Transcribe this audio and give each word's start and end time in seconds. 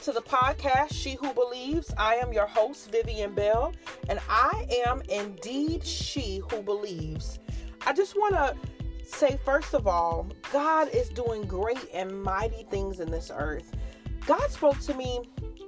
Welcome, 0.00 0.14
to 0.14 0.20
the 0.20 0.36
podcast, 0.36 0.94
She 0.94 1.14
Who 1.16 1.34
Believes. 1.34 1.92
I 1.98 2.14
am 2.14 2.32
your 2.32 2.46
host, 2.46 2.90
Vivian 2.90 3.34
Bell, 3.34 3.74
and 4.08 4.18
I 4.30 4.66
am 4.86 5.02
indeed 5.10 5.84
she 5.84 6.40
who 6.50 6.62
believes. 6.62 7.38
I 7.86 7.92
just 7.92 8.16
want 8.16 8.34
to 8.34 8.56
say, 9.04 9.38
first 9.44 9.74
of 9.74 9.86
all, 9.86 10.26
God 10.52 10.88
is 10.94 11.10
doing 11.10 11.42
great 11.42 11.86
and 11.92 12.22
mighty 12.22 12.64
things 12.70 13.00
in 13.00 13.10
this 13.10 13.30
earth. 13.34 13.76
God 14.26 14.50
spoke 14.50 14.80
to 14.80 14.94
me 14.94 15.20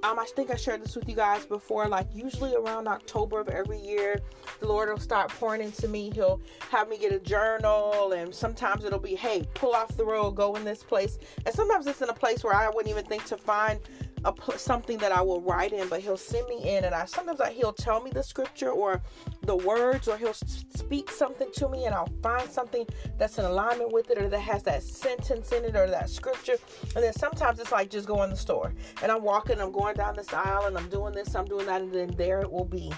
um, 0.03 0.19
I 0.19 0.25
think 0.35 0.51
I 0.51 0.55
shared 0.55 0.83
this 0.83 0.97
with 0.97 1.07
you 1.07 1.15
guys 1.15 1.45
before. 1.45 1.87
Like, 1.87 2.07
usually 2.13 2.53
around 2.55 2.89
October 2.89 3.39
of 3.39 3.47
every 3.47 3.79
year, 3.79 4.19
the 4.59 4.67
Lord 4.67 4.89
will 4.89 4.99
start 4.99 5.29
pouring 5.29 5.61
into 5.61 5.87
me. 5.87 6.11
He'll 6.13 6.41
have 6.69 6.89
me 6.89 6.97
get 6.97 7.13
a 7.13 7.19
journal, 7.19 8.11
and 8.11 8.35
sometimes 8.35 8.83
it'll 8.83 8.99
be, 8.99 9.15
hey, 9.15 9.47
pull 9.53 9.73
off 9.73 9.95
the 9.95 10.03
road, 10.03 10.31
go 10.31 10.55
in 10.55 10.65
this 10.65 10.83
place. 10.83 11.19
And 11.45 11.55
sometimes 11.55 11.87
it's 11.87 12.01
in 12.01 12.09
a 12.09 12.13
place 12.13 12.43
where 12.43 12.53
I 12.53 12.67
wouldn't 12.67 12.89
even 12.89 13.05
think 13.05 13.23
to 13.25 13.37
find 13.37 13.79
a 14.25 14.57
something 14.57 14.97
that 14.99 15.11
I 15.11 15.21
will 15.21 15.41
write 15.41 15.73
in, 15.73 15.87
but 15.87 16.01
he'll 16.01 16.17
send 16.17 16.47
me 16.47 16.75
in, 16.75 16.85
and 16.85 16.95
I 16.95 17.05
sometimes 17.05 17.41
I, 17.41 17.51
he'll 17.51 17.73
tell 17.73 18.01
me 18.01 18.11
the 18.11 18.23
scripture 18.23 18.69
or 18.69 19.01
the 19.41 19.55
words, 19.55 20.07
or 20.07 20.17
he'll 20.17 20.33
speak 20.33 21.11
something 21.11 21.49
to 21.53 21.69
me, 21.69 21.85
and 21.85 21.95
I'll 21.95 22.11
find 22.21 22.49
something 22.49 22.87
that's 23.17 23.37
in 23.37 23.45
alignment 23.45 23.91
with 23.91 24.09
it, 24.11 24.17
or 24.17 24.29
that 24.29 24.39
has 24.39 24.63
that 24.63 24.83
sentence 24.83 25.51
in 25.51 25.65
it, 25.65 25.75
or 25.75 25.89
that 25.89 26.09
scripture. 26.09 26.57
And 26.95 27.03
then 27.03 27.13
sometimes 27.13 27.59
it's 27.59 27.71
like 27.71 27.89
just 27.89 28.07
go 28.07 28.23
in 28.23 28.29
the 28.29 28.37
store, 28.37 28.73
and 29.01 29.11
I'm 29.11 29.23
walking, 29.23 29.59
I'm 29.59 29.71
going 29.71 29.95
down 29.95 30.15
this 30.15 30.33
aisle, 30.33 30.65
and 30.65 30.77
I'm 30.77 30.89
doing 30.89 31.13
this, 31.13 31.35
I'm 31.35 31.45
doing 31.45 31.65
that, 31.65 31.81
and 31.81 31.93
then 31.93 32.11
there 32.17 32.41
it 32.41 32.51
will 32.51 32.65
be. 32.65 32.91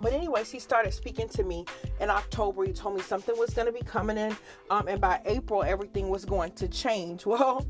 But 0.00 0.12
anyways, 0.12 0.50
he 0.50 0.58
started 0.58 0.92
speaking 0.92 1.28
to 1.30 1.42
me 1.42 1.64
in 2.00 2.10
October. 2.10 2.64
He 2.64 2.72
told 2.72 2.96
me 2.96 3.02
something 3.02 3.36
was 3.38 3.54
going 3.54 3.66
to 3.66 3.72
be 3.72 3.80
coming 3.80 4.18
in, 4.18 4.36
um, 4.70 4.88
and 4.88 5.00
by 5.00 5.20
April 5.24 5.62
everything 5.62 6.08
was 6.08 6.24
going 6.24 6.52
to 6.52 6.68
change. 6.68 7.24
Well, 7.36 7.66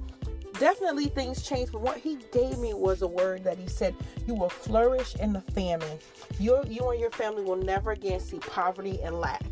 definitely 0.58 1.06
things 1.06 1.42
changed, 1.42 1.72
but 1.72 1.80
what 1.80 1.96
he 1.96 2.18
gave 2.32 2.58
me 2.58 2.74
was 2.74 3.02
a 3.02 3.06
word 3.06 3.44
that 3.44 3.58
he 3.58 3.66
said, 3.68 3.94
You 4.26 4.34
will 4.34 4.48
flourish 4.48 5.14
in 5.16 5.32
the 5.32 5.40
famine. 5.40 5.98
You, 6.38 6.62
you 6.68 6.90
and 6.90 7.00
your 7.00 7.10
family 7.10 7.42
will 7.42 7.56
never 7.56 7.92
again 7.92 8.20
see 8.20 8.38
poverty 8.38 9.00
and 9.02 9.18
lack. 9.20 9.44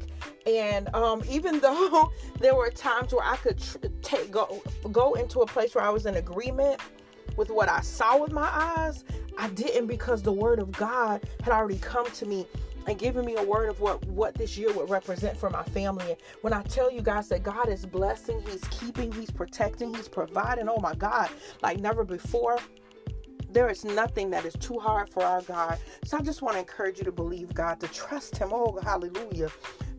And 0.47 0.95
um, 0.95 1.23
even 1.29 1.61
though 1.61 2.13
there 2.41 2.55
were 2.55 2.71
times 2.71 3.13
where 3.13 3.25
I 3.25 3.37
could 3.37 3.59
tr- 3.59 3.79
take 4.03 4.31
go 4.31 4.63
go 4.93 5.15
into 5.15 5.41
a 5.41 5.47
place 5.47 5.75
where 5.75 5.85
I 5.85 5.91
was 5.91 6.07
in 6.07 6.17
agreement 6.17 6.81
with 7.37 7.51
what 7.51 7.69
I 7.69 7.81
saw 7.81 8.17
with 8.19 8.33
my 8.33 8.49
eyes, 8.53 9.05
I 9.37 9.49
didn't 9.49 9.87
because 9.87 10.23
the 10.23 10.33
word 10.33 10.59
of 10.61 10.71
God 10.73 11.23
had 11.43 11.53
already 11.53 11.79
come 11.79 12.11
to 12.13 12.27
me 12.27 12.47
and 12.87 12.99
giving 12.99 13.25
me 13.25 13.37
a 13.37 13.43
word 13.43 13.69
of 13.69 13.81
what 13.81 14.05
what 14.07 14.35
this 14.35 14.57
year 14.57 14.73
would 14.73 14.91
represent 14.91 15.37
for 15.37 15.51
my 15.51 15.63
family. 15.65 16.11
And 16.11 16.17
when 16.43 16.53
I 16.53 16.63
tell 16.63 16.91
you 16.91 17.01
guys 17.01 17.29
that 17.29 17.43
God 17.43 17.69
is 17.69 17.87
blessing, 17.87 18.43
He's 18.49 18.65
keeping, 18.71 19.13
He's 19.13 19.31
protecting, 19.31 19.95
He's 19.95 20.09
providing. 20.09 20.69
Oh 20.69 20.79
my 20.81 20.95
God, 20.95 21.31
like 21.63 21.81
never 21.81 22.05
before. 22.05 22.59
There 23.51 23.69
is 23.69 23.85
nothing 23.85 24.31
that 24.31 24.45
is 24.45 24.55
too 24.55 24.81
hard 24.81 25.11
for 25.11 25.23
our 25.23 25.41
God. 25.43 25.79
So 26.05 26.19
I 26.19 26.23
just 26.23 26.43
want 26.43 26.55
to 26.55 26.59
encourage 26.59 26.99
you 26.99 27.05
to 27.05 27.13
believe 27.13 27.55
God, 27.55 27.79
to 27.81 27.89
trust 27.89 28.37
Him. 28.37 28.49
Oh, 28.53 28.79
hallelujah. 28.83 29.49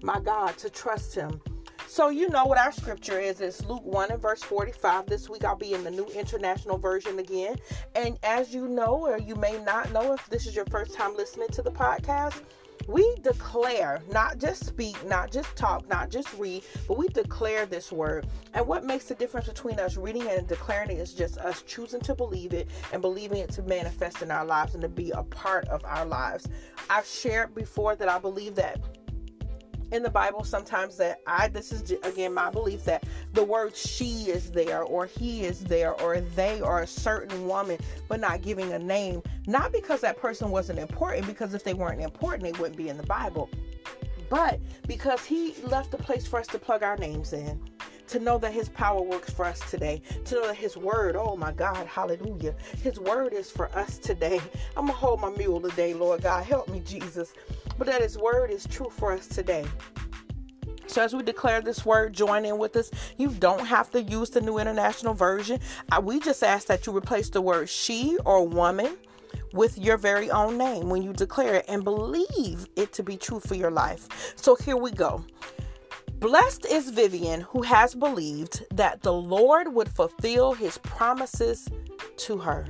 My 0.03 0.19
God, 0.19 0.57
to 0.57 0.69
trust 0.69 1.15
Him. 1.15 1.41
So 1.87 2.09
you 2.09 2.27
know 2.27 2.43
what 2.43 2.57
our 2.57 2.73
scripture 2.73 3.19
is. 3.21 3.39
It's 3.39 3.63
Luke 3.63 3.85
1 3.85 4.11
and 4.11 4.21
verse 4.21 4.43
45. 4.43 5.05
This 5.05 5.29
week 5.29 5.45
I'll 5.45 5.55
be 5.55 5.73
in 5.73 5.85
the 5.85 5.91
New 5.91 6.07
International 6.07 6.77
Version 6.77 7.19
again. 7.19 7.55
And 7.95 8.19
as 8.23 8.53
you 8.53 8.67
know, 8.67 9.07
or 9.07 9.17
you 9.17 9.35
may 9.35 9.57
not 9.63 9.93
know 9.93 10.11
if 10.11 10.27
this 10.27 10.45
is 10.45 10.55
your 10.57 10.65
first 10.65 10.93
time 10.93 11.15
listening 11.15 11.47
to 11.53 11.61
the 11.61 11.71
podcast, 11.71 12.41
we 12.87 13.15
declare, 13.23 14.01
not 14.11 14.37
just 14.37 14.65
speak, 14.65 14.95
not 15.05 15.31
just 15.31 15.55
talk, 15.55 15.87
not 15.89 16.09
just 16.09 16.33
read, 16.37 16.63
but 16.87 16.97
we 16.97 17.07
declare 17.07 17.65
this 17.65 17.91
word. 17.91 18.27
And 18.53 18.67
what 18.67 18.83
makes 18.83 19.05
the 19.05 19.15
difference 19.15 19.47
between 19.47 19.79
us 19.79 19.97
reading 19.97 20.27
and 20.27 20.47
declaring 20.47 20.91
it 20.91 20.99
is 20.99 21.13
just 21.13 21.37
us 21.39 21.63
choosing 21.63 22.01
to 22.01 22.13
believe 22.13 22.53
it 22.53 22.67
and 22.93 23.01
believing 23.01 23.39
it 23.39 23.51
to 23.51 23.63
manifest 23.63 24.21
in 24.21 24.31
our 24.31 24.45
lives 24.45 24.73
and 24.73 24.81
to 24.83 24.89
be 24.89 25.11
a 25.11 25.23
part 25.23 25.67
of 25.69 25.83
our 25.85 26.05
lives. 26.05 26.47
I've 26.89 27.07
shared 27.07 27.55
before 27.55 27.95
that 27.95 28.09
I 28.09 28.19
believe 28.19 28.55
that 28.55 28.79
in 29.91 30.03
the 30.03 30.09
Bible 30.09 30.43
sometimes 30.43 30.97
that 30.97 31.21
I 31.27 31.47
this 31.47 31.71
is 31.71 31.91
again 32.03 32.33
my 32.33 32.49
belief 32.49 32.83
that 32.85 33.03
the 33.33 33.43
word 33.43 33.75
she 33.75 34.29
is 34.29 34.51
there 34.51 34.83
or 34.83 35.05
he 35.05 35.45
is 35.45 35.63
there 35.63 35.93
or 36.01 36.21
they 36.21 36.61
or 36.61 36.81
a 36.81 36.87
certain 36.87 37.47
woman 37.47 37.77
but 38.07 38.19
not 38.19 38.41
giving 38.41 38.73
a 38.73 38.79
name 38.79 39.21
not 39.47 39.71
because 39.71 40.01
that 40.01 40.17
person 40.17 40.49
wasn't 40.49 40.79
important 40.79 41.27
because 41.27 41.53
if 41.53 41.63
they 41.63 41.73
weren't 41.73 42.01
important 42.01 42.43
they 42.43 42.59
wouldn't 42.59 42.77
be 42.77 42.89
in 42.89 42.97
the 42.97 43.03
Bible. 43.03 43.49
But 44.29 44.59
because 44.87 45.23
he 45.23 45.55
left 45.63 45.93
a 45.93 45.97
place 45.97 46.25
for 46.25 46.39
us 46.39 46.47
to 46.47 46.59
plug 46.59 46.81
our 46.81 46.97
names 46.97 47.33
in 47.33 47.59
to 48.07 48.19
know 48.19 48.37
that 48.37 48.53
his 48.53 48.69
power 48.69 49.01
works 49.01 49.31
for 49.31 49.45
us 49.45 49.59
today, 49.69 50.01
to 50.25 50.35
know 50.35 50.47
that 50.47 50.55
his 50.55 50.77
word, 50.77 51.15
oh 51.15 51.35
my 51.35 51.51
God, 51.51 51.87
hallelujah, 51.87 52.55
his 52.81 52.99
word 52.99 53.33
is 53.33 53.49
for 53.49 53.69
us 53.77 53.97
today. 53.97 54.39
I'm 54.77 54.85
gonna 54.85 54.93
hold 54.93 55.21
my 55.21 55.29
mule 55.31 55.61
today, 55.61 55.93
Lord 55.93 56.21
God, 56.21 56.43
help 56.45 56.69
me, 56.69 56.81
Jesus 56.81 57.33
but 57.77 57.87
that 57.87 58.01
His 58.01 58.17
word 58.17 58.51
is 58.51 58.65
true 58.67 58.89
for 58.89 59.11
us 59.11 59.27
today. 59.27 59.65
So, 60.87 61.01
as 61.01 61.15
we 61.15 61.23
declare 61.23 61.61
this 61.61 61.85
word, 61.85 62.13
join 62.13 62.45
in 62.45 62.57
with 62.57 62.75
us. 62.75 62.91
You 63.17 63.29
don't 63.29 63.65
have 63.65 63.89
to 63.91 64.01
use 64.01 64.29
the 64.29 64.41
New 64.41 64.59
International 64.59 65.13
Version. 65.13 65.59
we 66.03 66.19
just 66.19 66.43
ask 66.43 66.67
that 66.67 66.85
you 66.85 66.95
replace 66.95 67.29
the 67.29 67.41
word 67.41 67.69
she 67.69 68.17
or 68.23 68.47
woman 68.47 68.97
with 69.51 69.77
your 69.77 69.97
very 69.97 70.29
own 70.29 70.57
name 70.57 70.89
when 70.89 71.01
you 71.01 71.11
declare 71.11 71.55
it 71.55 71.65
and 71.67 71.83
believe 71.83 72.67
it 72.75 72.93
to 72.93 73.03
be 73.03 73.17
true 73.17 73.39
for 73.39 73.55
your 73.55 73.71
life. 73.71 74.33
So, 74.35 74.55
here 74.55 74.77
we 74.77 74.91
go. 74.91 75.25
Blessed 76.19 76.65
is 76.65 76.89
Vivian 76.89 77.41
who 77.41 77.61
has 77.61 77.93
believed 77.93 78.65
that 78.73 79.01
the 79.01 79.13
Lord 79.13 79.73
would 79.73 79.89
fulfill 79.89 80.53
his 80.53 80.77
promises 80.79 81.67
to 82.17 82.37
her. 82.37 82.65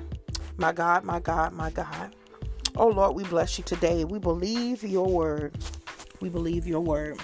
My 0.57 0.71
God, 0.71 1.03
my 1.03 1.19
God, 1.19 1.53
my 1.53 1.69
God. 1.69 2.15
Oh 2.75 2.87
Lord, 2.87 3.15
we 3.15 3.23
bless 3.23 3.57
you 3.57 3.63
today. 3.63 4.03
We 4.03 4.19
believe 4.19 4.83
your 4.83 5.07
word. 5.07 5.57
We 6.21 6.29
believe 6.29 6.67
your 6.67 6.81
word. 6.81 7.19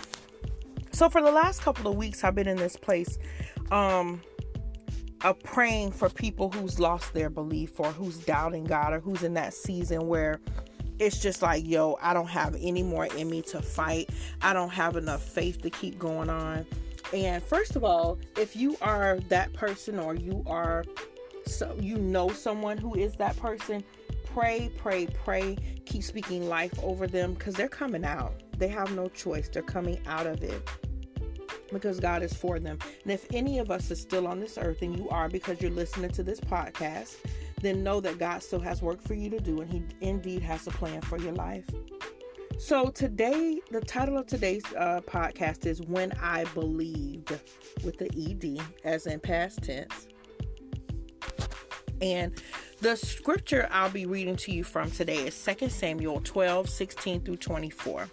So 0.92 1.10
for 1.10 1.22
the 1.22 1.32
last 1.32 1.62
couple 1.62 1.90
of 1.90 1.98
weeks, 1.98 2.24
I've 2.24 2.36
been 2.36 2.48
in 2.48 2.58
this 2.58 2.78
place 2.78 3.18
um 3.72 4.22
of 5.24 5.40
praying 5.44 5.92
for 5.92 6.10
people 6.10 6.52
who's 6.52 6.80
lost 6.80 7.14
their 7.14 7.30
belief 7.30 7.80
or 7.80 7.92
who's 7.92 8.18
doubting 8.18 8.64
God 8.64 8.94
or 8.94 9.00
who's 9.00 9.24
in 9.24 9.34
that 9.36 9.54
season 9.54 10.08
where 10.08 10.40
it's 11.02 11.20
just 11.20 11.42
like, 11.42 11.68
yo, 11.68 11.98
I 12.00 12.14
don't 12.14 12.28
have 12.28 12.56
any 12.60 12.84
more 12.84 13.06
in 13.06 13.28
me 13.28 13.42
to 13.44 13.62
fight. 13.62 14.12
I 14.42 14.54
don't 14.54 14.70
have 14.70 14.96
enough 14.96 15.24
faith 15.24 15.60
to 15.64 15.72
keep 15.72 15.98
going 15.98 16.30
on. 16.30 16.66
And 17.12 17.42
first 17.42 17.76
of 17.76 17.84
all, 17.84 18.20
if 18.38 18.56
you 18.56 18.78
are 18.82 19.20
that 19.30 19.52
person 19.54 19.98
or 19.98 20.14
you 20.14 20.44
are 20.46 20.86
so 21.48 21.76
you 21.80 21.98
know 21.98 22.30
someone 22.30 22.78
who 22.78 22.94
is 22.94 23.16
that 23.16 23.36
person, 23.38 23.84
pray, 24.26 24.72
pray, 24.78 25.08
pray. 25.08 25.58
Keep 25.86 26.04
speaking 26.04 26.48
life 26.48 26.74
over 26.84 27.08
them 27.08 27.34
because 27.34 27.56
they're 27.56 27.68
coming 27.68 28.06
out. 28.06 28.34
They 28.60 28.68
have 28.68 28.96
no 28.96 29.08
choice. 29.10 29.50
They're 29.50 29.64
coming 29.64 30.00
out 30.06 30.28
of 30.28 30.44
it 30.44 30.70
because 31.74 32.00
God 32.00 32.22
is 32.22 32.32
for 32.32 32.60
them. 32.60 32.78
And 33.04 33.12
if 33.12 33.26
any 33.34 33.58
of 33.58 33.72
us 33.72 33.90
is 33.90 34.00
still 34.00 34.28
on 34.28 34.40
this 34.40 34.60
earth, 34.60 34.84
and 34.84 34.96
you 34.96 35.10
are 35.10 35.30
because 35.30 35.60
you're 35.62 35.72
listening 35.72 36.12
to 36.12 36.22
this 36.22 36.40
podcast, 36.40 37.16
then 37.62 37.84
know 37.84 38.00
that 38.02 38.18
God 38.18 38.44
still 38.44 38.60
has 38.60 38.82
work 38.82 39.02
for 39.02 39.14
you 39.14 39.30
to 39.30 39.40
do, 39.40 39.62
and 39.62 39.72
He 39.72 39.84
indeed 40.02 40.42
has 40.42 40.68
a 40.68 40.72
plan 40.72 41.02
for 41.02 41.18
your 41.18 41.34
life. 41.34 41.70
So, 42.58 42.90
today, 42.90 43.60
the 43.72 43.82
title 43.82 44.18
of 44.18 44.28
today's 44.28 44.64
uh, 44.78 45.02
podcast 45.08 45.66
is 45.66 45.82
When 45.82 46.12
I 46.22 46.44
Believed 46.54 47.32
with 47.84 47.98
the 47.98 48.10
ED, 48.16 48.64
as 48.84 49.08
in 49.08 49.20
past 49.20 49.64
tense. 49.64 50.08
And 52.02 52.40
the 52.82 52.96
scripture 52.96 53.68
I'll 53.72 53.90
be 53.90 54.06
reading 54.06 54.36
to 54.38 54.52
you 54.52 54.64
from 54.64 54.90
today 54.92 55.28
is 55.28 55.44
2 55.44 55.70
Samuel 55.70 56.22
12 56.24 56.70
16 56.70 57.22
through 57.22 57.38
24. 57.38 58.08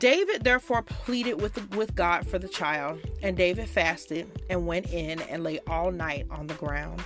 David 0.00 0.44
therefore 0.44 0.82
pleaded 0.82 1.42
with, 1.42 1.74
with 1.76 1.94
God 1.94 2.26
for 2.26 2.38
the 2.38 2.48
child, 2.48 3.00
and 3.22 3.36
David 3.36 3.68
fasted 3.68 4.42
and 4.48 4.66
went 4.66 4.90
in 4.90 5.20
and 5.20 5.44
lay 5.44 5.60
all 5.66 5.92
night 5.92 6.26
on 6.30 6.46
the 6.46 6.54
ground. 6.54 7.04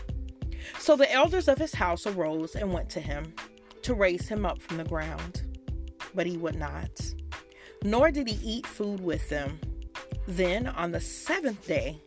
So 0.78 0.94
the 0.94 1.12
elders 1.12 1.48
of 1.48 1.58
his 1.58 1.74
house 1.74 2.06
arose 2.06 2.54
and 2.54 2.72
went 2.72 2.88
to 2.90 3.00
him 3.00 3.34
to 3.82 3.94
raise 3.94 4.28
him 4.28 4.46
up 4.46 4.62
from 4.62 4.76
the 4.76 4.84
ground. 4.84 5.42
But 6.14 6.26
he 6.26 6.36
would 6.36 6.54
not, 6.54 7.00
nor 7.82 8.12
did 8.12 8.28
he 8.28 8.38
eat 8.48 8.64
food 8.64 9.00
with 9.00 9.28
them. 9.28 9.58
Then 10.28 10.68
on 10.68 10.92
the 10.92 11.00
seventh 11.00 11.66
day, 11.66 12.00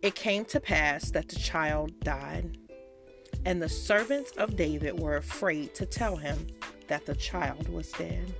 it 0.00 0.14
came 0.14 0.46
to 0.46 0.58
pass 0.58 1.10
that 1.10 1.28
the 1.28 1.36
child 1.36 2.00
died. 2.00 2.56
And 3.44 3.60
the 3.60 3.68
servants 3.68 4.30
of 4.38 4.56
David 4.56 4.98
were 4.98 5.16
afraid 5.16 5.74
to 5.74 5.84
tell 5.84 6.16
him 6.16 6.46
that 6.88 7.04
the 7.04 7.14
child 7.14 7.68
was 7.68 7.92
dead. 7.92 8.34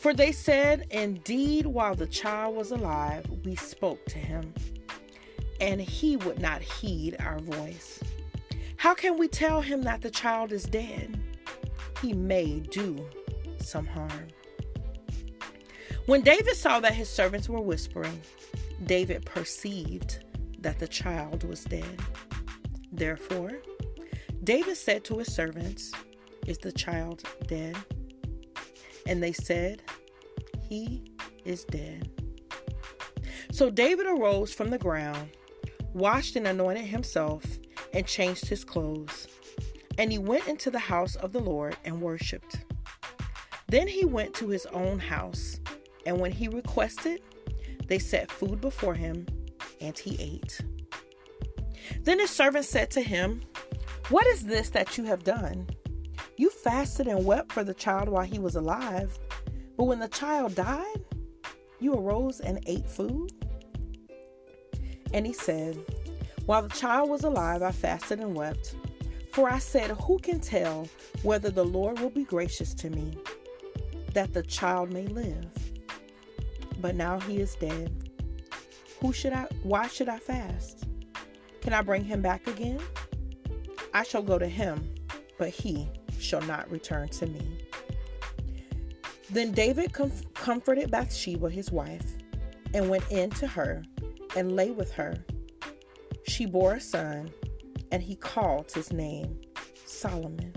For 0.00 0.14
they 0.14 0.32
said, 0.32 0.86
Indeed, 0.90 1.66
while 1.66 1.94
the 1.94 2.06
child 2.06 2.56
was 2.56 2.70
alive, 2.70 3.26
we 3.44 3.54
spoke 3.54 4.02
to 4.06 4.18
him, 4.18 4.54
and 5.60 5.78
he 5.78 6.16
would 6.16 6.40
not 6.40 6.62
heed 6.62 7.16
our 7.20 7.38
voice. 7.38 8.00
How 8.76 8.94
can 8.94 9.18
we 9.18 9.28
tell 9.28 9.60
him 9.60 9.82
that 9.82 10.00
the 10.00 10.10
child 10.10 10.52
is 10.52 10.64
dead? 10.64 11.20
He 12.00 12.14
may 12.14 12.60
do 12.60 13.06
some 13.58 13.86
harm. 13.86 14.28
When 16.06 16.22
David 16.22 16.56
saw 16.56 16.80
that 16.80 16.94
his 16.94 17.10
servants 17.10 17.46
were 17.46 17.60
whispering, 17.60 18.22
David 18.86 19.26
perceived 19.26 20.24
that 20.60 20.78
the 20.78 20.88
child 20.88 21.44
was 21.44 21.62
dead. 21.64 22.00
Therefore, 22.90 23.52
David 24.44 24.78
said 24.78 25.04
to 25.04 25.18
his 25.18 25.30
servants, 25.30 25.92
Is 26.46 26.56
the 26.56 26.72
child 26.72 27.22
dead? 27.46 27.76
And 29.10 29.20
they 29.20 29.32
said, 29.32 29.82
He 30.68 31.02
is 31.44 31.64
dead. 31.64 32.08
So 33.50 33.68
David 33.68 34.06
arose 34.06 34.54
from 34.54 34.70
the 34.70 34.78
ground, 34.78 35.30
washed 35.92 36.36
and 36.36 36.46
anointed 36.46 36.84
himself, 36.84 37.44
and 37.92 38.06
changed 38.06 38.46
his 38.46 38.64
clothes. 38.64 39.26
And 39.98 40.12
he 40.12 40.18
went 40.18 40.46
into 40.46 40.70
the 40.70 40.78
house 40.78 41.16
of 41.16 41.32
the 41.32 41.40
Lord 41.40 41.76
and 41.84 42.00
worshipped. 42.00 42.64
Then 43.66 43.88
he 43.88 44.04
went 44.04 44.32
to 44.34 44.48
his 44.48 44.64
own 44.66 45.00
house, 45.00 45.58
and 46.06 46.20
when 46.20 46.30
he 46.30 46.46
requested, 46.46 47.20
they 47.88 47.98
set 47.98 48.30
food 48.30 48.60
before 48.60 48.94
him, 48.94 49.26
and 49.80 49.98
he 49.98 50.16
ate. 50.22 50.60
Then 52.02 52.20
his 52.20 52.30
servant 52.30 52.64
said 52.64 52.92
to 52.92 53.00
him, 53.00 53.42
What 54.08 54.26
is 54.28 54.44
this 54.44 54.70
that 54.70 54.96
you 54.96 55.04
have 55.04 55.24
done? 55.24 55.66
You 56.40 56.48
fasted 56.48 57.06
and 57.06 57.26
wept 57.26 57.52
for 57.52 57.64
the 57.64 57.74
child 57.74 58.08
while 58.08 58.24
he 58.24 58.38
was 58.38 58.56
alive, 58.56 59.18
but 59.76 59.84
when 59.84 59.98
the 59.98 60.08
child 60.08 60.54
died, 60.54 61.04
you 61.80 61.92
arose 61.92 62.40
and 62.40 62.64
ate 62.64 62.88
food? 62.88 63.30
And 65.12 65.26
he 65.26 65.34
said, 65.34 65.76
While 66.46 66.62
the 66.62 66.74
child 66.74 67.10
was 67.10 67.24
alive, 67.24 67.62
I 67.62 67.72
fasted 67.72 68.20
and 68.20 68.34
wept. 68.34 68.74
For 69.34 69.50
I 69.50 69.58
said, 69.58 69.90
Who 69.90 70.18
can 70.18 70.40
tell 70.40 70.88
whether 71.22 71.50
the 71.50 71.62
Lord 71.62 71.98
will 71.98 72.08
be 72.08 72.24
gracious 72.24 72.72
to 72.72 72.88
me, 72.88 73.18
that 74.14 74.32
the 74.32 74.42
child 74.42 74.94
may 74.94 75.08
live? 75.08 75.44
But 76.80 76.94
now 76.94 77.20
he 77.20 77.42
is 77.42 77.54
dead. 77.56 78.10
Who 79.02 79.12
should 79.12 79.34
I 79.34 79.46
why 79.62 79.88
should 79.88 80.08
I 80.08 80.18
fast? 80.18 80.84
Can 81.60 81.74
I 81.74 81.82
bring 81.82 82.02
him 82.02 82.22
back 82.22 82.46
again? 82.46 82.80
I 83.92 84.04
shall 84.04 84.22
go 84.22 84.38
to 84.38 84.48
him, 84.48 84.94
but 85.36 85.50
he 85.50 85.86
shall 86.20 86.42
not 86.42 86.70
return 86.70 87.08
to 87.08 87.26
me. 87.26 87.58
Then 89.30 89.52
David 89.52 89.92
com- 89.92 90.12
comforted 90.34 90.90
Bathsheba, 90.90 91.50
his 91.50 91.70
wife, 91.70 92.16
and 92.74 92.90
went 92.90 93.04
in 93.10 93.30
to 93.30 93.46
her 93.46 93.82
and 94.36 94.56
lay 94.56 94.70
with 94.70 94.92
her. 94.92 95.24
She 96.26 96.46
bore 96.46 96.74
a 96.74 96.80
son, 96.80 97.30
and 97.92 98.02
he 98.02 98.16
called 98.16 98.70
his 98.72 98.92
name 98.92 99.40
Solomon. 99.86 100.52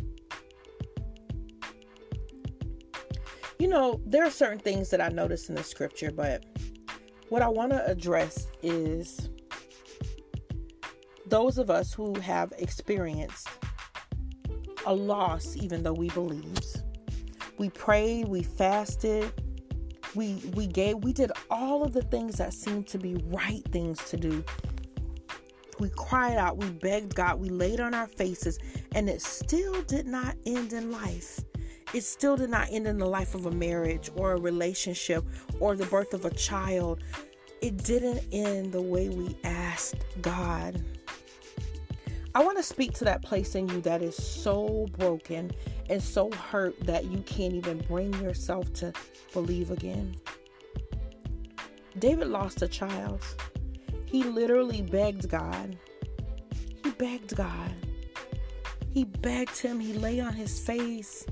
You 3.59 3.67
know, 3.67 4.01
there 4.05 4.23
are 4.25 4.31
certain 4.31 4.59
things 4.59 4.89
that 4.89 5.01
I 5.01 5.09
notice 5.09 5.49
in 5.49 5.55
the 5.55 5.63
scripture, 5.63 6.11
but 6.11 6.45
what 7.29 7.41
I 7.41 7.47
want 7.47 7.71
to 7.71 7.85
address 7.85 8.47
is 8.61 9.29
those 11.27 11.57
of 11.57 11.69
us 11.69 11.93
who 11.93 12.19
have 12.19 12.53
experienced 12.57 13.47
a 14.85 14.93
loss, 14.93 15.55
even 15.57 15.83
though 15.83 15.93
we 15.93 16.09
believed. 16.09 16.81
We 17.57 17.69
prayed, 17.69 18.27
we 18.27 18.43
fasted, 18.43 19.31
we 20.15 20.41
we 20.55 20.67
gave, 20.67 20.97
we 20.97 21.13
did 21.13 21.31
all 21.49 21.83
of 21.83 21.93
the 21.93 22.01
things 22.03 22.37
that 22.37 22.53
seemed 22.53 22.87
to 22.87 22.97
be 22.97 23.15
right 23.27 23.63
things 23.71 23.99
to 24.09 24.17
do. 24.17 24.43
We 25.79 25.89
cried 25.89 26.37
out, 26.37 26.57
we 26.57 26.69
begged 26.69 27.15
God, 27.15 27.39
we 27.39 27.49
laid 27.49 27.79
on 27.79 27.93
our 27.93 28.07
faces, 28.07 28.59
and 28.93 29.09
it 29.09 29.21
still 29.21 29.81
did 29.83 30.05
not 30.05 30.35
end 30.45 30.73
in 30.73 30.91
life. 30.91 31.39
It 31.93 32.01
still 32.01 32.35
did 32.35 32.49
not 32.49 32.69
end 32.71 32.87
in 32.87 32.97
the 32.97 33.05
life 33.05 33.35
of 33.35 33.45
a 33.45 33.51
marriage 33.51 34.09
or 34.15 34.33
a 34.33 34.39
relationship 34.39 35.23
or 35.59 35.75
the 35.75 35.85
birth 35.85 36.13
of 36.13 36.25
a 36.25 36.31
child. 36.31 37.03
It 37.61 37.77
didn't 37.77 38.23
end 38.31 38.73
the 38.73 38.81
way 38.81 39.09
we 39.09 39.37
asked 39.43 40.03
God. 40.21 40.83
I 42.35 42.43
want 42.43 42.57
to 42.57 42.63
speak 42.63 42.93
to 42.93 43.05
that 43.05 43.21
place 43.21 43.53
in 43.53 43.69
you 43.69 43.79
that 43.81 44.01
is 44.01 44.15
so 44.15 44.87
broken 44.97 45.51
and 45.89 46.01
so 46.01 46.31
hurt 46.31 46.79
that 46.81 47.05
you 47.05 47.19
can't 47.19 47.53
even 47.53 47.77
bring 47.87 48.11
yourself 48.15 48.73
to 48.73 48.91
believe 49.33 49.69
again. 49.69 50.15
David 51.99 52.27
lost 52.27 52.63
a 52.63 52.67
child. 52.67 53.21
He 54.05 54.23
literally 54.23 54.81
begged 54.81 55.29
God. 55.29 55.77
He 56.83 56.89
begged 56.91 57.35
God. 57.35 57.71
He 58.91 59.03
begged 59.03 59.59
him. 59.59 59.79
He 59.79 59.93
lay 59.93 60.19
on 60.19 60.33
his 60.33 60.59
face. 60.59 61.25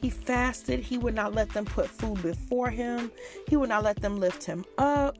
He 0.00 0.10
fasted. 0.10 0.80
He 0.80 0.98
would 0.98 1.14
not 1.14 1.34
let 1.34 1.50
them 1.50 1.66
put 1.66 1.88
food 1.88 2.20
before 2.20 2.70
him. 2.70 3.12
He 3.48 3.56
would 3.56 3.68
not 3.68 3.84
let 3.84 4.00
them 4.00 4.18
lift 4.18 4.44
him 4.44 4.64
up. 4.76 5.18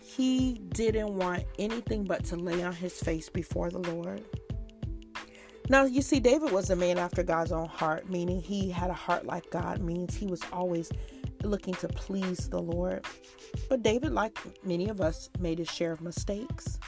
He 0.00 0.54
didn't 0.70 1.16
want 1.16 1.44
anything 1.58 2.04
but 2.04 2.24
to 2.26 2.36
lay 2.36 2.62
on 2.62 2.72
his 2.72 2.98
face 3.00 3.28
before 3.28 3.70
the 3.70 3.78
Lord. 3.78 4.24
Now, 5.68 5.84
you 5.84 6.00
see, 6.00 6.20
David 6.20 6.52
was 6.52 6.70
a 6.70 6.76
man 6.76 6.96
after 6.96 7.24
God's 7.24 7.50
own 7.50 7.66
heart, 7.66 8.08
meaning 8.08 8.40
he 8.40 8.70
had 8.70 8.88
a 8.88 8.94
heart 8.94 9.26
like 9.26 9.50
God, 9.50 9.80
means 9.80 10.14
he 10.14 10.26
was 10.26 10.40
always 10.52 10.92
looking 11.42 11.74
to 11.74 11.88
please 11.88 12.48
the 12.48 12.60
Lord. 12.60 13.04
But 13.68 13.82
David, 13.82 14.12
like 14.12 14.38
many 14.64 14.88
of 14.88 15.00
us, 15.00 15.28
made 15.40 15.58
his 15.58 15.68
share 15.68 15.92
of 15.92 16.00
mistakes. 16.00 16.78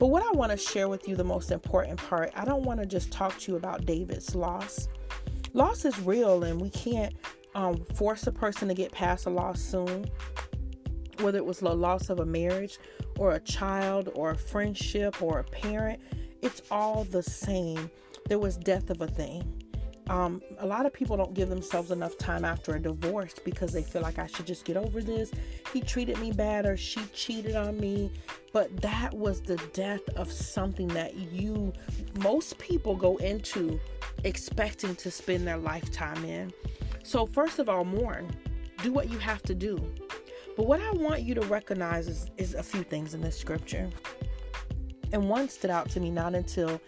But 0.00 0.08
what 0.08 0.24
I 0.24 0.36
want 0.36 0.50
to 0.50 0.58
share 0.58 0.88
with 0.88 1.06
you, 1.06 1.14
the 1.14 1.22
most 1.22 1.52
important 1.52 1.96
part, 1.96 2.32
I 2.34 2.44
don't 2.44 2.64
want 2.64 2.80
to 2.80 2.86
just 2.86 3.12
talk 3.12 3.38
to 3.38 3.52
you 3.52 3.56
about 3.56 3.86
David's 3.86 4.34
loss. 4.34 4.88
Loss 5.52 5.84
is 5.84 5.98
real, 6.00 6.42
and 6.42 6.60
we 6.60 6.70
can't 6.70 7.14
um, 7.54 7.84
force 7.94 8.26
a 8.26 8.32
person 8.32 8.66
to 8.66 8.74
get 8.74 8.90
past 8.90 9.26
a 9.26 9.30
loss 9.30 9.60
soon, 9.60 10.06
whether 11.20 11.38
it 11.38 11.44
was 11.44 11.60
the 11.60 11.72
loss 11.72 12.10
of 12.10 12.18
a 12.18 12.26
marriage 12.26 12.78
or 13.16 13.32
a 13.32 13.40
child 13.40 14.10
or 14.14 14.30
a 14.30 14.36
friendship 14.36 15.22
or 15.22 15.38
a 15.38 15.44
parent 15.44 16.00
it's 16.42 16.62
all 16.70 17.04
the 17.04 17.22
same. 17.22 17.90
There 18.28 18.38
was 18.38 18.56
death 18.56 18.90
of 18.90 19.00
a 19.00 19.06
thing. 19.06 19.62
Um, 20.08 20.42
a 20.58 20.66
lot 20.66 20.84
of 20.84 20.92
people 20.92 21.16
don't 21.16 21.32
give 21.32 21.48
themselves 21.48 21.92
enough 21.92 22.18
time 22.18 22.44
after 22.44 22.74
a 22.74 22.80
divorce 22.80 23.34
because 23.44 23.72
they 23.72 23.82
feel 23.82 24.02
like 24.02 24.18
I 24.18 24.26
should 24.26 24.46
just 24.46 24.64
get 24.64 24.76
over 24.76 25.00
this. 25.00 25.30
He 25.72 25.80
treated 25.80 26.18
me 26.18 26.32
bad 26.32 26.66
or 26.66 26.76
she 26.76 27.00
cheated 27.14 27.54
on 27.54 27.78
me. 27.78 28.10
But 28.52 28.82
that 28.82 29.14
was 29.14 29.40
the 29.40 29.56
death 29.72 30.06
of 30.16 30.30
something 30.30 30.88
that 30.88 31.14
you, 31.16 31.72
most 32.20 32.58
people 32.58 32.96
go 32.96 33.16
into 33.18 33.80
expecting 34.24 34.96
to 34.96 35.10
spend 35.10 35.46
their 35.46 35.56
lifetime 35.56 36.24
in. 36.24 36.52
So, 37.04 37.24
first 37.24 37.58
of 37.58 37.68
all, 37.68 37.84
mourn. 37.84 38.30
Do 38.82 38.92
what 38.92 39.08
you 39.10 39.18
have 39.18 39.42
to 39.42 39.54
do. 39.54 39.78
But 40.56 40.66
what 40.66 40.80
I 40.80 40.90
want 40.90 41.22
you 41.22 41.34
to 41.36 41.40
recognize 41.42 42.08
is, 42.08 42.30
is 42.36 42.54
a 42.54 42.62
few 42.62 42.82
things 42.82 43.14
in 43.14 43.20
this 43.20 43.38
scripture. 43.38 43.88
And 45.12 45.28
one 45.28 45.48
stood 45.48 45.70
out 45.70 45.90
to 45.90 46.00
me 46.00 46.10
not 46.10 46.34
until 46.34 46.80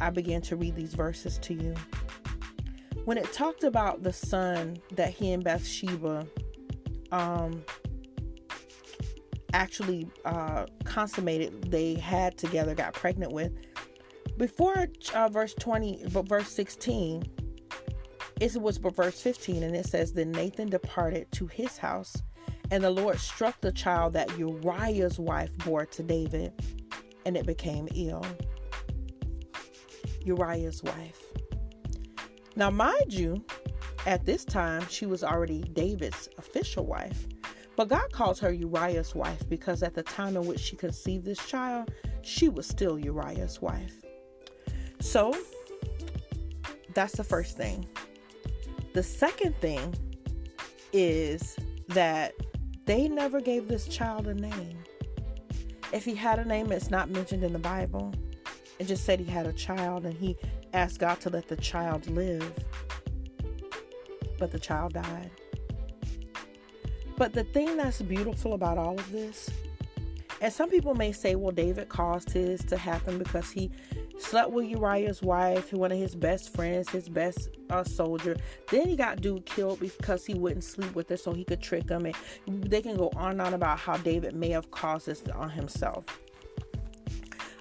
I 0.00 0.10
began 0.10 0.40
to 0.42 0.56
read 0.56 0.76
these 0.76 0.94
verses 0.94 1.38
to 1.38 1.54
you. 1.54 1.74
When 3.04 3.18
it 3.18 3.32
talked 3.32 3.64
about 3.64 4.02
the 4.02 4.12
son 4.12 4.78
that 4.92 5.10
he 5.10 5.32
and 5.32 5.44
Bathsheba 5.44 6.26
um, 7.12 7.62
actually 9.52 10.08
uh, 10.24 10.66
consummated, 10.84 11.70
they 11.70 11.94
had 11.94 12.38
together, 12.38 12.74
got 12.74 12.94
pregnant 12.94 13.32
with, 13.32 13.52
before 14.38 14.88
uh, 15.14 15.28
verse 15.28 15.54
20, 15.54 16.06
but 16.12 16.26
verse 16.26 16.48
16, 16.50 17.22
it 18.40 18.60
was 18.60 18.78
verse 18.78 19.20
15, 19.20 19.62
and 19.62 19.76
it 19.76 19.86
says, 19.86 20.12
Then 20.12 20.32
Nathan 20.32 20.70
departed 20.70 21.30
to 21.32 21.46
his 21.46 21.76
house, 21.78 22.16
and 22.70 22.82
the 22.82 22.90
Lord 22.90 23.20
struck 23.20 23.60
the 23.60 23.70
child 23.70 24.14
that 24.14 24.36
Uriah's 24.38 25.18
wife 25.18 25.56
bore 25.58 25.86
to 25.86 26.02
David 26.02 26.52
and 27.24 27.36
it 27.36 27.46
became 27.46 27.88
ill. 27.94 28.24
Uriah's 30.24 30.82
wife. 30.82 31.22
Now, 32.56 32.70
mind 32.70 33.12
you, 33.12 33.44
at 34.06 34.24
this 34.24 34.44
time, 34.44 34.86
she 34.88 35.06
was 35.06 35.24
already 35.24 35.62
David's 35.62 36.28
official 36.38 36.86
wife. 36.86 37.26
But 37.76 37.88
God 37.88 38.12
calls 38.12 38.38
her 38.40 38.52
Uriah's 38.52 39.14
wife 39.14 39.48
because 39.48 39.82
at 39.82 39.94
the 39.94 40.02
time 40.02 40.36
in 40.36 40.46
which 40.46 40.60
she 40.60 40.76
conceived 40.76 41.24
this 41.24 41.44
child, 41.46 41.90
she 42.22 42.48
was 42.48 42.66
still 42.66 42.98
Uriah's 42.98 43.60
wife. 43.60 43.94
So, 45.00 45.36
that's 46.94 47.16
the 47.16 47.24
first 47.24 47.56
thing. 47.56 47.86
The 48.92 49.02
second 49.02 49.56
thing 49.56 49.94
is 50.92 51.56
that 51.88 52.32
they 52.86 53.08
never 53.08 53.40
gave 53.40 53.66
this 53.66 53.88
child 53.88 54.28
a 54.28 54.34
name. 54.34 54.78
If 55.94 56.04
he 56.04 56.16
had 56.16 56.40
a 56.40 56.44
name, 56.44 56.72
it's 56.72 56.90
not 56.90 57.08
mentioned 57.08 57.44
in 57.44 57.52
the 57.52 57.58
Bible. 57.60 58.12
It 58.80 58.88
just 58.88 59.04
said 59.04 59.20
he 59.20 59.30
had 59.30 59.46
a 59.46 59.52
child 59.52 60.04
and 60.04 60.12
he 60.12 60.36
asked 60.72 60.98
God 60.98 61.20
to 61.20 61.30
let 61.30 61.46
the 61.46 61.54
child 61.54 62.08
live. 62.10 62.52
But 64.36 64.50
the 64.50 64.58
child 64.58 64.94
died. 64.94 65.30
But 67.16 67.32
the 67.32 67.44
thing 67.44 67.76
that's 67.76 68.02
beautiful 68.02 68.54
about 68.54 68.76
all 68.76 68.98
of 68.98 69.12
this, 69.12 69.48
and 70.40 70.52
some 70.52 70.68
people 70.68 70.96
may 70.96 71.12
say, 71.12 71.36
well, 71.36 71.52
David 71.52 71.88
caused 71.88 72.32
his 72.32 72.64
to 72.64 72.76
happen 72.76 73.16
because 73.16 73.52
he 73.52 73.70
slept 74.18 74.50
with 74.50 74.66
Uriah's 74.66 75.22
wife, 75.22 75.72
one 75.72 75.92
of 75.92 75.98
his 75.98 76.14
best 76.14 76.54
friends, 76.54 76.88
his 76.88 77.08
best 77.08 77.50
uh, 77.70 77.84
soldier. 77.84 78.36
Then 78.70 78.88
he 78.88 78.96
got 78.96 79.20
dude 79.20 79.46
killed 79.46 79.80
because 79.80 80.24
he 80.24 80.34
wouldn't 80.34 80.64
sleep 80.64 80.94
with 80.94 81.08
her 81.08 81.16
so 81.16 81.32
he 81.32 81.44
could 81.44 81.60
trick 81.60 81.88
him. 81.88 82.06
And 82.46 82.64
they 82.64 82.82
can 82.82 82.96
go 82.96 83.10
on 83.16 83.32
and 83.32 83.40
on 83.40 83.54
about 83.54 83.78
how 83.78 83.96
David 83.98 84.34
may 84.34 84.50
have 84.50 84.70
caused 84.70 85.06
this 85.06 85.22
on 85.34 85.50
himself. 85.50 86.04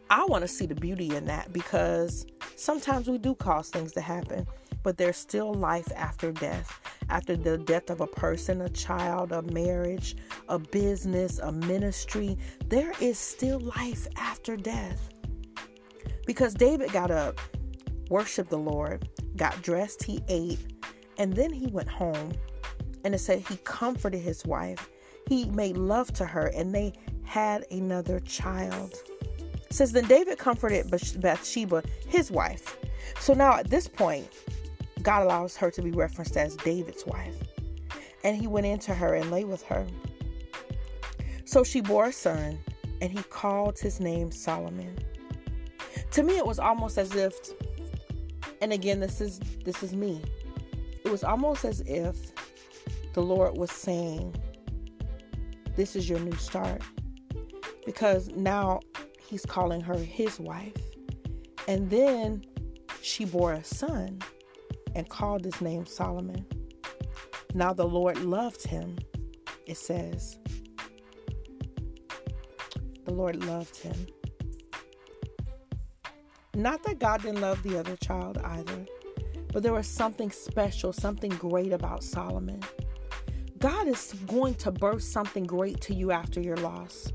I 0.10 0.26
want 0.26 0.44
to 0.44 0.48
see 0.48 0.68
the 0.68 0.76
beauty 0.76 1.16
in 1.16 1.26
that 1.26 1.52
because 1.52 2.28
sometimes 2.56 3.10
we 3.10 3.18
do 3.18 3.34
cause 3.34 3.70
things 3.70 3.94
to 3.94 4.02
happen, 4.02 4.46
but 4.84 4.98
there's 4.98 5.18
still 5.18 5.54
life 5.54 5.92
after 5.96 6.32
death. 6.32 6.80
After 7.10 7.36
the 7.36 7.58
death 7.58 7.90
of 7.90 8.00
a 8.00 8.08
person, 8.08 8.62
a 8.62 8.70
child, 8.70 9.32
a 9.32 9.42
marriage, 9.42 10.16
a 10.50 10.60
business, 10.60 11.40
a 11.40 11.52
ministry, 11.52 12.38
there 12.68 12.94
is 13.02 13.18
still 13.18 13.60
life 13.60 14.08
after 14.16 14.56
death. 14.56 15.13
Because 16.26 16.54
David 16.54 16.92
got 16.92 17.12
up, 17.12 17.40
worshiped 18.10 18.50
the 18.50 18.58
Lord, 18.58 19.10
got 19.36 19.62
dressed, 19.62 20.04
he 20.04 20.24
ate, 20.28 20.60
and 21.18 21.34
then 21.34 21.52
he 21.52 21.68
went 21.68 21.90
home. 21.90 22.34
And 23.04 23.14
it 23.14 23.20
said 23.20 23.40
he 23.40 23.58
comforted 23.66 24.22
his 24.22 24.46
wife. 24.46 24.90
He 25.28 25.46
made 25.50 25.78
love 25.78 26.14
to 26.14 26.26
her, 26.26 26.48
and 26.56 26.74
they 26.74 26.94
had 27.24 27.66
another 27.72 28.20
child. 28.22 28.96
It 29.40 29.74
says 29.74 29.92
then 29.92 30.06
David 30.08 30.38
comforted 30.38 30.90
Bathsheba, 31.20 31.84
his 32.08 32.32
wife. 32.32 32.78
So 33.20 33.34
now 33.34 33.58
at 33.58 33.70
this 33.70 33.88
point, 33.88 34.28
God 35.02 35.24
allows 35.24 35.58
her 35.58 35.70
to 35.72 35.82
be 35.82 35.92
referenced 35.92 36.38
as 36.38 36.56
David's 36.58 37.06
wife. 37.06 37.36
And 38.24 38.38
he 38.38 38.48
went 38.48 38.66
into 38.66 38.94
her 38.94 39.16
and 39.16 39.32
lay 39.32 39.44
with 39.44 39.64
her. 39.64 39.86
So 41.44 41.64
she 41.64 41.82
bore 41.82 42.06
a 42.06 42.14
son, 42.14 42.60
and 43.02 43.12
he 43.12 43.22
called 43.24 43.78
his 43.78 44.00
name 44.00 44.32
Solomon. 44.32 44.98
To 46.14 46.22
me, 46.22 46.38
it 46.38 46.46
was 46.46 46.60
almost 46.60 47.00
as 47.00 47.16
if, 47.16 47.34
and 48.62 48.72
again, 48.72 49.00
this 49.00 49.20
is 49.20 49.40
this 49.66 49.82
is 49.82 49.96
me. 49.96 50.22
It 51.04 51.10
was 51.10 51.24
almost 51.24 51.66
as 51.66 51.82
if 51.82 52.16
the 53.14 53.22
Lord 53.22 53.58
was 53.58 53.72
saying, 53.72 54.36
This 55.76 55.96
is 55.96 56.08
your 56.08 56.20
new 56.20 56.36
start. 56.36 56.84
Because 57.84 58.30
now 58.30 58.80
he's 59.20 59.44
calling 59.44 59.82
her 59.82 59.98
his 59.98 60.40
wife. 60.40 60.76
And 61.68 61.90
then 61.90 62.44
she 63.02 63.26
bore 63.26 63.54
a 63.54 63.64
son 63.64 64.20
and 64.96 65.10
called 65.10 65.44
his 65.44 65.60
name 65.62 65.88
Solomon. 65.88 66.46
Now 67.56 67.74
the 67.74 67.88
Lord 67.88 68.20
loved 68.20 68.66
him, 68.68 68.98
it 69.66 69.78
says. 69.78 70.38
The 73.06 73.14
Lord 73.14 73.44
loved 73.46 73.76
him. 73.78 73.96
Not 76.56 76.84
that 76.84 77.00
God 77.00 77.24
didn't 77.24 77.42
love 77.42 77.64
the 77.64 77.80
other 77.80 77.96
child 77.98 78.38
either, 78.44 78.86
but 79.52 79.64
there 79.64 79.74
was 79.74 79.88
something 79.88 80.30
special, 80.30 80.94
something 80.94 81.32
great 81.32 81.74
about 81.74 82.04
Solomon. 82.04 82.62
God 83.58 83.88
is 83.88 84.14
going 84.28 84.54
to 84.56 84.72
birth 84.72 85.02
something 85.02 85.46
great 85.46 85.82
to 85.82 85.96
you 85.96 86.12
after 86.12 86.40
your 86.40 86.58
loss. 86.58 87.12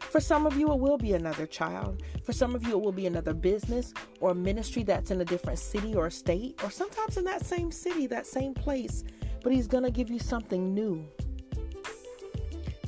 For 0.00 0.20
some 0.20 0.46
of 0.46 0.56
you, 0.56 0.72
it 0.72 0.78
will 0.80 0.98
be 0.98 1.12
another 1.12 1.46
child. 1.46 2.02
For 2.24 2.32
some 2.32 2.54
of 2.56 2.66
you, 2.66 2.70
it 2.70 2.80
will 2.80 2.90
be 2.90 3.06
another 3.06 3.34
business 3.34 3.92
or 4.18 4.34
ministry 4.34 4.82
that's 4.82 5.10
in 5.10 5.20
a 5.20 5.24
different 5.24 5.58
city 5.58 5.94
or 5.94 6.10
state, 6.10 6.58
or 6.64 6.70
sometimes 6.70 7.18
in 7.18 7.24
that 7.24 7.44
same 7.44 7.70
city, 7.70 8.06
that 8.08 8.26
same 8.26 8.54
place. 8.54 9.04
But 9.42 9.52
He's 9.52 9.68
going 9.68 9.84
to 9.84 9.90
give 9.90 10.10
you 10.10 10.18
something 10.18 10.74
new. 10.74 11.06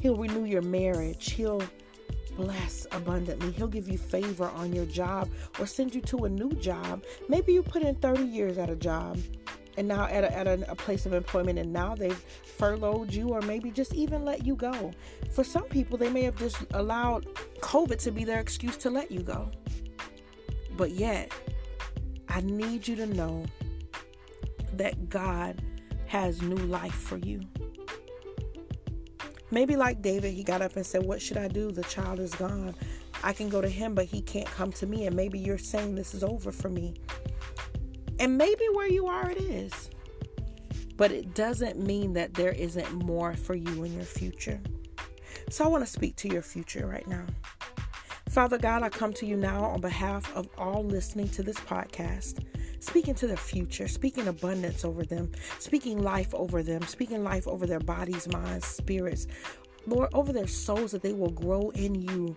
He'll 0.01 0.17
renew 0.17 0.45
your 0.45 0.63
marriage. 0.63 1.33
He'll 1.33 1.63
bless 2.39 2.87
abundantly. 2.93 3.51
He'll 3.51 3.67
give 3.67 3.89
you 3.89 3.99
favor 3.99 4.49
on 4.51 4.73
your 4.73 4.87
job 4.87 5.29
or 5.59 5.67
send 5.67 5.93
you 5.93 6.01
to 6.03 6.25
a 6.25 6.29
new 6.29 6.53
job. 6.53 7.03
Maybe 7.29 7.53
you 7.53 7.65
put 7.65 7.83
in 7.83 7.97
30 7.97 8.23
years 8.23 8.59
at 8.59 8.71
a 8.71 8.77
job 8.77 9.19
and 9.77 9.89
now 9.89 10.07
at, 10.07 10.23
a, 10.23 10.33
at 10.33 10.47
a, 10.47 10.71
a, 10.71 10.75
place 10.77 11.05
of 11.05 11.13
employment 11.13 11.59
and 11.59 11.73
now 11.73 11.97
they've 11.97 12.25
furloughed 12.57 13.13
you 13.13 13.31
or 13.31 13.41
maybe 13.43 13.73
just 13.73 13.93
even 13.95 14.25
let 14.25 14.47
you 14.47 14.55
go 14.55 14.93
for 15.31 15.45
some 15.45 15.65
people 15.65 15.99
they 15.99 16.11
may 16.11 16.23
have 16.23 16.37
just 16.37 16.57
allowed 16.73 17.27
covid 17.61 17.97
to 17.97 18.11
be 18.11 18.25
their 18.25 18.41
excuse 18.41 18.77
to 18.77 18.91
let 18.91 19.13
you 19.13 19.23
go 19.23 19.49
but 20.77 20.91
yet 20.91 21.33
i 22.29 22.41
need 22.41 22.89
you 22.89 22.97
to 22.97 23.07
know 23.07 23.45
that 24.73 25.09
god 25.09 25.63
has 26.07 26.43
new 26.43 26.57
life 26.67 26.95
for 26.95 27.19
you 27.19 27.41
maybe 29.51 29.77
like 29.77 30.03
david 30.03 30.33
he 30.33 30.43
got 30.43 30.63
up 30.63 30.77
and 30.77 30.85
said 30.85 31.05
what 31.05 31.21
should 31.21 31.37
i 31.37 31.49
do 31.49 31.71
the 31.71 31.85
child 31.85 32.21
is 32.21 32.35
gone 32.35 32.75
i 33.23 33.33
can 33.33 33.49
go 33.49 33.61
to 33.61 33.69
him 33.69 33.95
but 33.95 34.05
he 34.05 34.21
can't 34.21 34.47
come 34.47 34.73
to 34.73 34.87
me 34.87 35.07
and 35.07 35.15
maybe 35.15 35.39
you're 35.39 35.59
saying 35.59 35.95
this 35.95 36.15
is 36.15 36.23
over 36.23 36.53
for 36.53 36.69
me 36.69 36.95
and 38.21 38.37
maybe 38.37 38.65
where 38.73 38.89
you 38.89 39.07
are, 39.07 39.31
it 39.31 39.39
is. 39.39 39.91
But 40.97 41.13
it 41.13 41.35
doesn't 41.35 41.79
mean 41.79 42.15
that 42.15 42.35
there 42.35 42.51
isn't 42.51 42.93
more 42.93 43.35
for 43.35 43.55
you 43.55 43.85
in 43.85 43.95
your 43.95 44.05
future. 44.05 44.61
So 45.51 45.65
I 45.65 45.69
want 45.69 45.85
to 45.85 45.91
speak 45.91 46.17
to 46.17 46.29
your 46.29 46.43
future 46.43 46.87
right 46.87 47.07
now. 47.07 47.25
Father 48.39 48.57
God, 48.57 48.85
I 48.85 48.89
come 48.89 49.13
to 49.15 49.27
you 49.27 49.37
now 49.37 49.65
on 49.65 49.81
behalf 49.81 50.33
of 50.37 50.49
all 50.57 50.85
listening 50.85 51.29
to 51.31 51.43
this 51.43 51.57
podcast, 51.57 52.45
speaking 52.79 53.17
to 53.17 53.27
their 53.27 53.37
future, 53.37 53.89
speaking 53.89 54.29
abundance 54.29 54.85
over 54.85 55.03
them, 55.03 55.33
speaking 55.59 56.01
life 56.01 56.33
over 56.37 56.63
them, 56.63 56.83
speaking 56.83 57.25
life 57.25 57.49
over 57.49 57.67
their 57.67 57.81
bodies, 57.81 58.29
minds, 58.29 58.65
spirits, 58.65 59.27
Lord, 59.89 60.11
over 60.15 60.33
their 60.33 60.47
souls 60.47 60.93
that 60.93 61.03
they 61.03 61.13
will 61.13 61.33
grow 61.33 61.71
in 61.71 61.97
you 61.97 62.37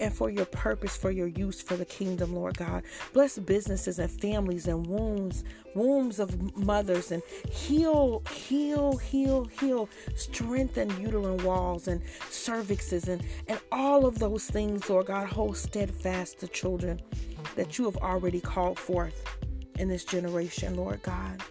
and 0.00 0.12
for 0.12 0.30
your 0.30 0.44
purpose, 0.46 0.96
for 0.96 1.10
your 1.10 1.26
use 1.26 1.60
for 1.62 1.76
the 1.76 1.84
kingdom, 1.84 2.34
Lord 2.34 2.56
God. 2.56 2.82
Bless 3.12 3.38
businesses 3.38 3.98
and 3.98 4.10
families 4.10 4.66
and 4.66 4.86
wombs, 4.86 5.44
wombs 5.74 6.18
of 6.18 6.56
mothers, 6.56 7.12
and 7.12 7.22
heal, 7.50 8.22
heal, 8.30 8.96
heal, 8.96 9.44
heal, 9.44 9.88
strengthen 10.14 10.88
uterine 11.00 11.42
walls 11.44 11.88
and 11.88 12.02
cervixes 12.30 13.08
and, 13.08 13.22
and 13.48 13.60
all 13.72 14.06
of 14.06 14.18
those 14.18 14.44
things, 14.44 14.88
Lord 14.88 15.06
God. 15.06 15.28
Hold 15.28 15.56
steadfast 15.56 16.40
the 16.40 16.48
children 16.48 17.00
that 17.56 17.78
you 17.78 17.84
have 17.84 17.96
already 17.98 18.40
called 18.40 18.78
forth 18.78 19.24
in 19.78 19.88
this 19.88 20.04
generation, 20.04 20.76
Lord 20.76 21.02
God. 21.02 21.42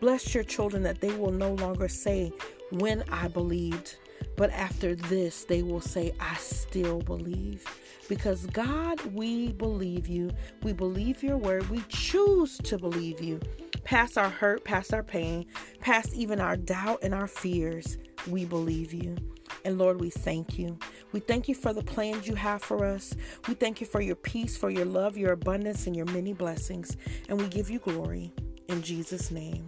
Bless 0.00 0.34
your 0.34 0.44
children 0.44 0.82
that 0.82 1.00
they 1.00 1.14
will 1.14 1.30
no 1.30 1.54
longer 1.54 1.86
say, 1.88 2.32
When 2.70 3.04
I 3.10 3.28
believed, 3.28 3.96
but 4.36 4.50
after 4.50 4.94
this, 4.94 5.44
they 5.44 5.62
will 5.62 5.80
say, 5.80 6.12
I 6.20 6.34
still 6.36 7.00
believe. 7.00 7.64
Because 8.08 8.46
God, 8.46 9.00
we 9.14 9.52
believe 9.52 10.08
you. 10.08 10.30
We 10.62 10.72
believe 10.72 11.22
your 11.22 11.36
word. 11.36 11.68
We 11.70 11.82
choose 11.88 12.58
to 12.58 12.78
believe 12.78 13.20
you. 13.20 13.40
Past 13.84 14.16
our 14.18 14.28
hurt, 14.28 14.64
past 14.64 14.94
our 14.94 15.02
pain, 15.02 15.46
past 15.80 16.14
even 16.14 16.40
our 16.40 16.56
doubt 16.56 17.00
and 17.02 17.14
our 17.14 17.26
fears, 17.26 17.98
we 18.28 18.44
believe 18.44 18.92
you. 18.92 19.16
And 19.64 19.78
Lord, 19.78 20.00
we 20.00 20.10
thank 20.10 20.58
you. 20.58 20.78
We 21.12 21.20
thank 21.20 21.48
you 21.48 21.54
for 21.54 21.72
the 21.72 21.82
plans 21.82 22.26
you 22.26 22.34
have 22.34 22.62
for 22.62 22.84
us. 22.84 23.14
We 23.48 23.54
thank 23.54 23.80
you 23.80 23.86
for 23.86 24.00
your 24.00 24.16
peace, 24.16 24.56
for 24.56 24.70
your 24.70 24.84
love, 24.84 25.16
your 25.16 25.32
abundance, 25.32 25.86
and 25.86 25.94
your 25.94 26.06
many 26.06 26.32
blessings. 26.32 26.96
And 27.28 27.40
we 27.40 27.48
give 27.48 27.70
you 27.70 27.78
glory 27.78 28.32
in 28.68 28.82
Jesus' 28.82 29.30
name. 29.30 29.66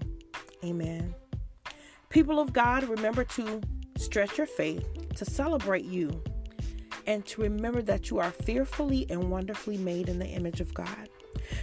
Amen. 0.65 1.15
People 2.09 2.39
of 2.39 2.53
God, 2.53 2.85
remember 2.85 3.25
to 3.25 3.61
stretch 4.05 4.39
your 4.39 4.47
faith, 4.47 4.87
to 5.17 5.25
celebrate 5.25 5.85
you, 5.85 6.23
and 7.07 7.25
to 7.27 7.43
remember 7.43 7.83
that 7.83 8.11
you 8.11 8.19
are 8.19 8.31
fearfully 8.31 9.07
and 9.11 9.31
wonderfully 9.31 9.77
made 9.77 10.09
in 10.09 10.19
the 10.19 10.27
image 10.27 10.61
of 10.61 10.73
God. 10.75 11.09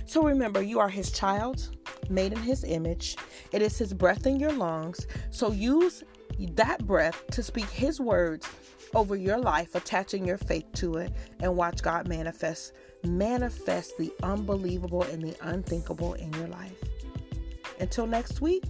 So 0.05 0.24
remember, 0.24 0.62
you 0.62 0.79
are 0.79 0.89
His 0.89 1.12
child, 1.12 1.75
made 2.10 2.33
in 2.33 2.39
His 2.39 2.63
image. 2.63 3.15
It 3.51 3.62
is 3.62 3.77
His 3.77 3.93
breath 3.93 4.25
in 4.25 4.39
your 4.39 4.51
lungs. 4.51 5.07
So 5.31 5.51
use 5.51 6.03
that 6.55 6.86
breath 6.86 7.24
to 7.31 7.43
speak 7.43 7.69
His 7.69 8.00
words 8.00 8.48
over 8.93 9.15
your 9.15 9.38
life, 9.38 9.75
attaching 9.75 10.25
your 10.25 10.38
faith 10.38 10.65
to 10.74 10.95
it, 10.95 11.13
and 11.39 11.55
watch 11.55 11.81
God 11.81 12.07
manifest 12.07 12.74
manifest 13.03 13.98
the 13.98 14.13
unbelievable 14.21 15.01
and 15.03 15.24
the 15.24 15.36
unthinkable 15.41 16.13
in 16.13 16.31
your 16.33 16.48
life. 16.48 16.77
Until 17.79 18.05
next 18.05 18.41
week, 18.41 18.65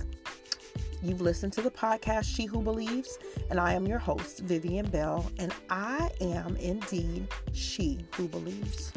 You've 1.04 1.22
listened 1.22 1.54
to 1.54 1.62
the 1.64 1.72
podcast 1.72 2.26
She 2.26 2.46
Who 2.46 2.62
Believes, 2.62 3.18
and 3.50 3.60
I 3.60 3.74
am 3.74 3.88
your 3.88 3.98
host, 3.98 4.42
Vivian 4.42 4.88
Bell, 4.88 5.26
and 5.40 5.52
I 5.70 6.12
am 6.22 6.56
indeed 6.58 7.28
She 7.54 8.06
Who 8.16 8.28
Believes. 8.28 8.94